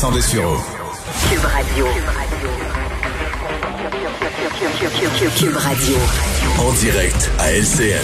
[0.00, 0.56] Vincent Dessureau.
[1.28, 1.86] Cube Radio.
[5.36, 5.96] Cube Radio.
[6.60, 7.98] En direct à LCN.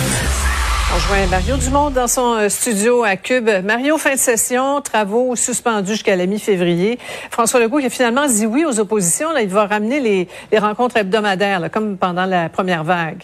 [0.90, 3.48] On rejoint Mario Dumont dans son euh, studio à Cube.
[3.62, 6.98] Mario, fin de session, travaux suspendus jusqu'à la mi-février.
[7.30, 9.30] François Legault qui a finalement dit oui aux oppositions.
[9.30, 13.22] Là, il va ramener les, les rencontres hebdomadaires, là, comme pendant la première vague.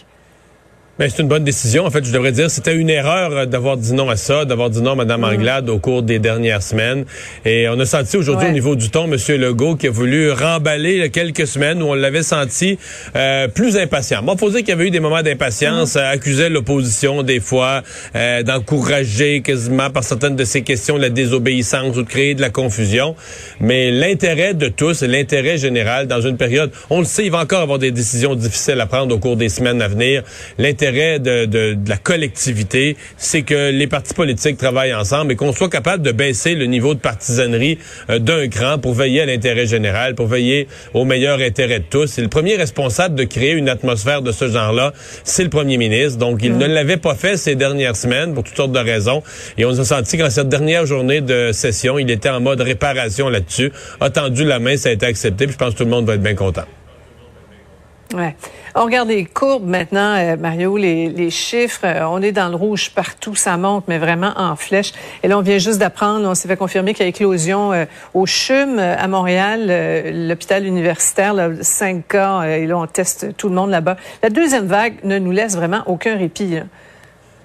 [1.01, 1.87] Ben, c'est une bonne décision.
[1.87, 4.69] En fait, je devrais dire, c'était une erreur euh, d'avoir dit non à ça, d'avoir
[4.69, 7.05] dit non à Mme Anglade au cours des dernières semaines.
[7.43, 8.51] Et on a senti aujourd'hui Ouais.
[8.51, 9.17] au niveau du ton, M.
[9.39, 12.77] Legault, qui a voulu remballer quelques semaines où on l'avait senti
[13.15, 14.21] euh, plus impatient.
[14.21, 17.81] Bon, faut dire qu'il y avait eu des moments d'impatience, euh, accusait l'opposition des fois
[18.15, 22.51] euh, d'encourager quasiment par certaines de ses questions la désobéissance ou de créer de la
[22.51, 23.15] confusion.
[23.59, 27.61] Mais l'intérêt de tous l'intérêt général dans une période, on le sait, il va encore
[27.61, 30.21] avoir des décisions difficiles à prendre au cours des semaines à venir.
[30.59, 35.53] L'intérêt de, de- de la collectivité, c'est que les partis politiques travaillent ensemble et qu'on
[35.53, 37.77] soit capable de baisser le niveau de partisanerie
[38.09, 42.17] euh, d'un cran pour veiller à l'intérêt général, pour veiller au meilleur intérêt de tous.
[42.17, 44.93] Et le premier responsable de créer une atmosphère de ce genre-là,
[45.23, 46.17] c'est le premier ministre.
[46.17, 49.23] Donc, il ne l'avait pas fait ces dernières semaines pour toutes sortes de raisons.
[49.57, 53.29] Et on a senti qu'en cette dernière journée de session, il était en mode réparation
[53.29, 55.89] là-dessus, a tendu la main, ça a été accepté, puis je pense que tout le
[55.89, 56.63] monde va être bien content.
[58.13, 58.35] Ouais.
[58.75, 61.81] On regarde les courbes maintenant, euh, Mario, les, chiffres.
[61.85, 64.91] euh, on est dans le rouge partout, ça monte, mais vraiment en flèche.
[65.23, 67.85] Et là, on vient juste d'apprendre, on s'est fait confirmer qu'il y a éclosion euh,
[68.13, 69.71] au CHUM à Montréal,
[70.27, 73.97] l'hôpital universitaire, là, 5 cas, et là, on teste tout le monde là-bas.
[74.23, 76.57] La deuxième vague ne nous laisse vraiment aucun répit.
[76.57, 76.67] hein.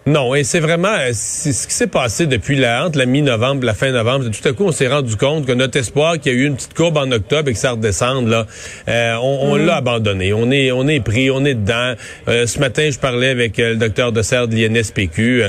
[0.07, 3.65] Non, et c'est vraiment euh, c'est ce qui s'est passé depuis la, entre la mi-novembre
[3.65, 4.27] et la fin novembre.
[4.31, 6.55] Tout à coup, on s'est rendu compte que notre espoir qu'il y a eu une
[6.55, 8.47] petite courbe en octobre et que ça redescende, là,
[8.87, 10.33] euh, on, on l'a abandonné.
[10.33, 11.95] On est, on est pris, on est dedans.
[12.29, 15.43] Euh, ce matin, je parlais avec le docteur de Serre de l'INSPQ.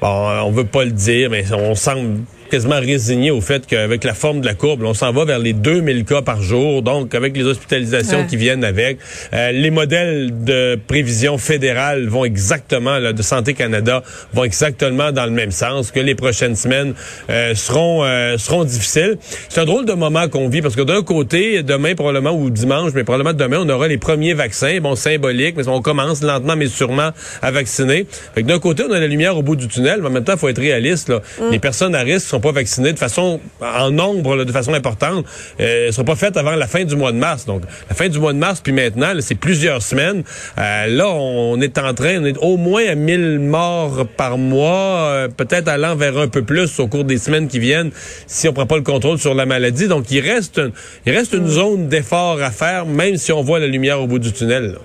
[0.00, 4.12] Bon, on veut pas le dire, mais on semble quasiment résigné au fait qu'avec la
[4.12, 7.34] forme de la courbe, on s'en va vers les 2000 cas par jour, donc avec
[7.34, 8.26] les hospitalisations Ouais.
[8.26, 8.98] qui viennent avec.
[9.32, 14.02] Euh, les modèles de prévision fédérale vont exactement, là, de Santé Canada,
[14.34, 16.92] vont exactement dans le même sens, que les prochaines semaines
[17.30, 19.16] euh, seront euh, seront difficiles.
[19.48, 22.92] C'est un drôle de moment qu'on vit, parce que d'un côté, demain probablement, ou dimanche,
[22.94, 26.66] mais probablement demain, on aura les premiers vaccins, bon, symboliques, mais on commence lentement, mais
[26.66, 28.04] sûrement à vacciner.
[28.34, 30.24] Fait que d'un côté, on a la lumière au bout du tunnel, mais en même
[30.24, 31.08] temps, il faut être réaliste.
[31.08, 31.22] Là.
[31.50, 35.24] Les personnes à risque sont pas vaccinées de façon, en nombre, là, de façon importante,
[35.60, 37.46] euh, ne seront pas faites avant la fin du mois de mars.
[37.46, 40.22] Donc, la fin du mois de mars, puis maintenant, c'est plusieurs semaines.
[40.58, 45.08] Euh, là, on est en train, on est au moins à 1000 morts par mois,
[45.12, 47.90] euh, peut-être allant vers un peu plus au cours des semaines qui viennent,
[48.26, 49.88] si on prend pas le contrôle sur la maladie.
[49.88, 50.72] Donc, il reste, une-
[51.06, 54.18] il reste une zone d'effort à faire, même si on voit la lumière au bout
[54.18, 54.72] du tunnel.
[54.72, 54.78] là.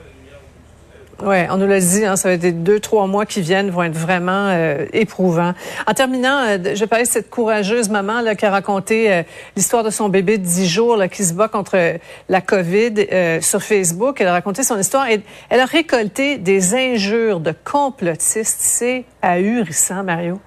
[1.23, 3.81] Ouais, on nous l'a dit, hein, ça va être deux, trois mois qui viennent vont
[3.81, 5.53] être vraiment euh, éprouvants.
[5.87, 9.23] En terminant, euh, je parlais de cette courageuse maman là, qui a raconté euh,
[9.55, 11.97] l'histoire de son bébé de 10 jours là, qui se bat contre euh,
[12.29, 14.21] la COVID euh, sur Facebook.
[14.21, 18.57] Elle a raconté son histoire et elle a récolté des injures de complotistes.
[18.59, 20.39] C'est ahurissant, Mario.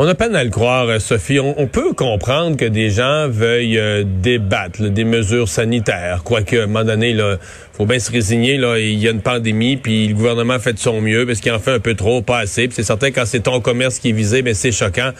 [0.00, 1.40] On a peine à le croire, euh, Sophie.
[1.40, 6.20] On, peut comprendre que des gens veuillent euh, débattre des mesures sanitaires.
[6.22, 7.36] Quoique, à un moment donné, là,
[7.72, 8.60] faut bien se résigner.
[8.78, 11.58] Il y a une pandémie, puis le gouvernement fait de son mieux parce qu'il en
[11.58, 12.68] fait un peu trop, pas assez.
[12.70, 15.10] C'est certain quand c'est ton commerce qui est visé, mais c'est choquant.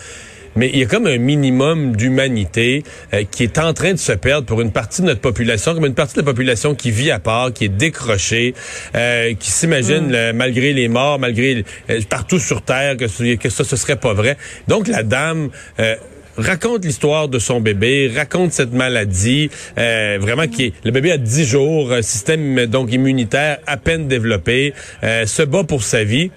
[0.56, 2.82] Mais il y a comme un minimum d'humanité
[3.14, 5.86] euh, qui est en train de se perdre pour une partie de notre population, comme
[5.86, 8.54] une partie de la population qui vit à part, qui est décrochée,
[8.94, 13.48] euh, qui s'imagine, là, malgré les morts, malgré euh, partout sur Terre, que, ce- que
[13.50, 14.36] ça, ce serait pas vrai.
[14.68, 15.50] Donc la dame...
[15.80, 15.94] euh,
[16.40, 21.18] raconte l'histoire de son bébé, raconte cette maladie, euh, vraiment qui est, le bébé a
[21.18, 24.72] 10 jours, euh, système donc immunitaire à peine développé,
[25.02, 26.30] euh, se bat pour sa vie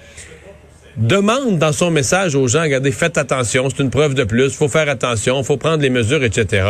[0.97, 4.68] demande dans son message aux gens, regardez, faites attention, c'est une preuve de plus, faut
[4.68, 6.66] faire attention, faut prendre les mesures, etc.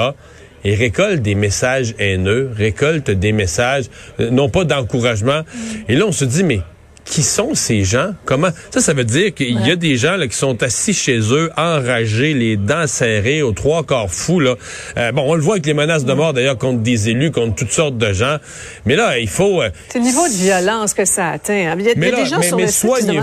[0.63, 3.85] Et récolte des messages haineux, récolte des messages,
[4.19, 5.41] euh, non pas d'encouragement.
[5.89, 6.61] Et là, on se dit, mais
[7.05, 8.11] qui sont ces gens?
[8.25, 8.49] Comment?
[8.69, 11.49] Ça, ça veut dire qu'il y a des gens là, qui sont assis chez eux,
[11.57, 14.39] enragés, les dents serrées, aux trois quarts fous.
[14.39, 14.55] Là.
[14.97, 17.55] Euh, bon, on le voit avec les menaces de mort, d'ailleurs, contre des élus, contre
[17.55, 18.37] toutes sortes de gens.
[18.85, 19.61] Mais là, il faut...
[19.61, 21.71] euh, C'est le niveau de violence que ça atteint.
[21.71, 21.75] hein.
[21.79, 22.69] Il y a, Mais là, des gens mais- sur mais le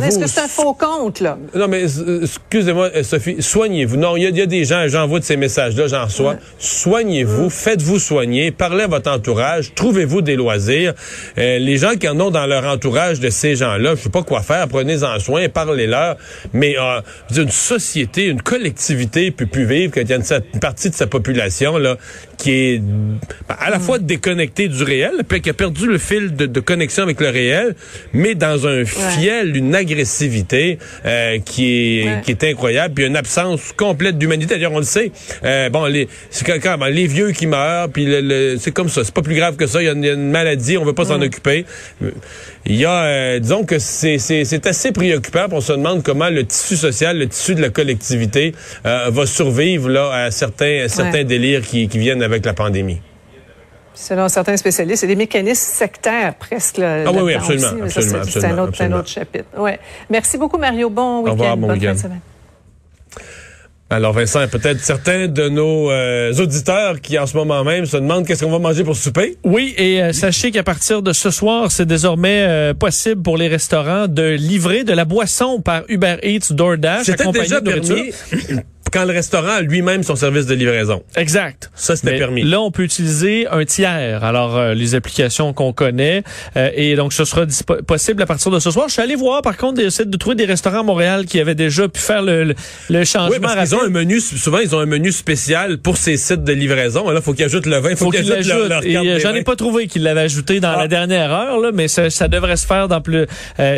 [0.04, 1.38] est-ce que c'est un faux compte, là?
[1.54, 3.96] Non, mais euh, excusez-moi, euh, Sophie, soignez-vous.
[3.96, 6.36] Non, il y, a- il y a des gens, j'envoie de ces messages-là, j'en reçois.
[6.58, 10.94] Soignez-vous, faites-vous soigner, parlez à votre entourage, trouvez-vous des loisirs.
[11.38, 14.08] Euh, les gens qui en ont dans leur entourage de ces gens gens-là, je sais
[14.10, 16.16] pas quoi faire, prenez-en soin, parlez-leur.
[16.52, 17.00] Mais euh,
[17.36, 21.06] une société, une collectivité peut plus vivre quand il y a une, partie de sa
[21.06, 21.96] population là
[22.36, 26.34] qui est ben, à la fois déconnectée du réel, puis qui a perdu le fil
[26.36, 27.74] de, connexion avec le réel,
[28.12, 33.72] mais dans un fiel, une agressivité euh, qui est qui est incroyable, puis une absence
[33.72, 34.54] complète d'humanité.
[34.54, 35.10] D'ailleurs, on le sait.
[35.44, 39.02] Euh, bon, les c'est quand, les vieux qui meurent, puis le, c'est comme ça.
[39.04, 39.82] C'est pas plus grave que ça.
[39.82, 41.64] Il y, a une maladie, on veut pas s'en occuper.
[42.66, 45.46] Il y a, euh, disons que c'est assez préoccupant.
[45.52, 48.54] On se demande comment le tissu social, le tissu de la collectivité
[48.86, 53.00] euh, va survivre là à certains certains délires qui, qui viennent avec la pandémie.
[53.94, 56.78] Selon certains spécialistes, c'est des mécanismes sectaires presque.
[56.78, 57.88] Là, ah oui, oui, absolument.
[57.88, 59.46] C'est un, autre, chapitre.
[59.58, 59.80] Ouais.
[60.08, 60.88] Merci beaucoup, Mario.
[60.88, 61.30] Bon week-end.
[61.30, 61.94] Au revoir, bon week-end.
[63.90, 68.26] Alors Vincent, peut-être certains de nos euh, auditeurs qui en ce moment même se demandent
[68.26, 69.38] qu'est-ce qu'on va manger pour souper?
[69.44, 73.48] Oui, et euh, sachez qu'à partir de ce soir, c'est désormais euh, possible pour les
[73.48, 78.12] restaurants de livrer de la boisson par Uber Eats, DoorDash, C'était déjà permis
[78.90, 81.02] quand le restaurant a lui-même son service de livraison.
[81.16, 81.70] Exact.
[81.74, 82.42] Ça, c'était permis.
[82.42, 84.24] Là, on peut utiliser un tiers.
[84.24, 86.22] Alors, euh, les applications qu'on connaît.
[86.56, 87.46] Euh, et donc, ce sera
[87.86, 88.88] possible à partir de ce soir.
[88.88, 91.54] Je suis allé voir, par contre, essayer de trouver des restaurants à Montréal qui avaient
[91.54, 92.54] déjà pu faire le,
[92.90, 93.30] le, changement.
[93.30, 96.44] Oui, parce qu'ils ont un menu, souvent, ils ont un menu spécial pour ces sites
[96.44, 97.10] de livraison.
[97.10, 99.42] Là, faut qu'ils ajoutent le vin, faut, faut qu'ils ajoutent leur, leur euh, J'en ai
[99.42, 100.88] pas trouvé qu'ils l'avaient ajouté dans la ah.
[100.88, 103.26] dernière heure, là, mais ça, ça devrait se faire dans plus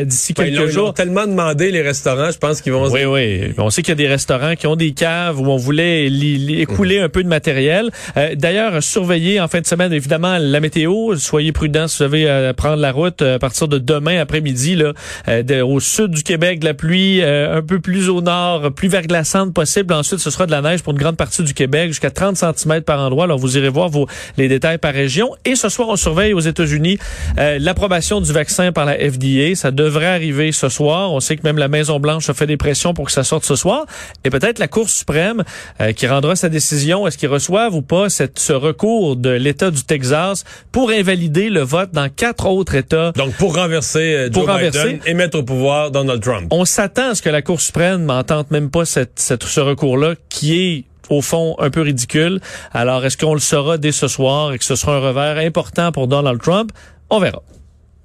[0.04, 0.86] d'ici ben, quelques jours.
[0.86, 2.90] Ils ont tellement demandé, les restaurants, je pense qu'ils vont...
[2.90, 3.54] Oui, oui.
[3.58, 7.08] On sait qu'il y a des restaurants qui ont des où on voulait écouler un
[7.08, 7.90] peu de matériel.
[8.16, 11.16] Euh, D'ailleurs, surveillez en fin de semaine évidemment la météo.
[11.16, 14.76] Soyez prudents si vous avez à prendre la route euh, à partir de demain après-midi
[14.76, 14.92] là,
[15.28, 19.54] euh, au sud du Québec, de la pluie un peu plus au nord, plus verglaçante
[19.54, 19.94] possible.
[19.94, 22.82] Ensuite, ce sera de la neige pour une grande partie du Québec, jusqu'à 30 cm
[22.82, 23.24] par endroit.
[23.24, 24.06] Alors, vous irez voir vos,
[24.36, 25.30] les détails par région.
[25.44, 26.98] Et ce soir, on surveille aux États-Unis
[27.36, 29.54] l'approbation du vaccin par la FDA.
[29.54, 31.12] Ça devrait arriver ce soir.
[31.12, 33.56] On sait que même la Maison-Blanche a fait des pressions pour que ça sorte ce
[33.56, 33.86] soir.
[34.24, 35.44] Et peut-être la Cour suprême
[35.80, 37.06] euh, qui rendra sa décision.
[37.06, 41.62] Est-ce qu'ils reçoivent ou pas cette, ce recours de l'État du Texas pour invalider le
[41.62, 43.12] vote dans quatre autres États?
[43.12, 46.48] Donc, pour renverser euh, Joe Biden et mettre au pouvoir Donald Trump.
[46.50, 50.14] On s'attend à ce que la Cour suprême n'entende même pas cette, cette, ce recours-là
[50.28, 52.40] qui est au fond un peu ridicule.
[52.72, 55.92] Alors, est-ce qu'on le saura dès ce soir et que ce sera un revers important
[55.92, 56.70] pour Donald Trump?
[57.10, 57.42] On verra.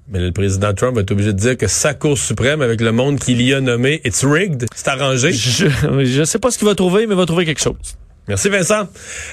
[0.08, 2.92] Mais le président Trump va être obligé de dire que sa Cour suprême, avec le
[2.92, 5.32] monde qu'il y a nommé, it's rigged, c'est arrangé.
[5.32, 7.96] Je ne sais pas ce qu'il va trouver, mais il va trouver quelque chose.
[8.28, 8.88] Merci Vincent.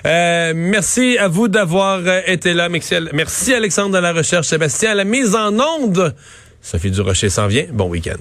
[0.06, 2.70] Euh, merci à vous d'avoir euh, été là.
[2.70, 6.14] Merci Alexandre de la recherche, Sébastien à la mise en onde.
[6.62, 7.66] Sophie Durocher s'en vient.
[7.72, 8.18] Bon week-end.